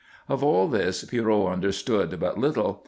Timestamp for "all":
0.43-0.67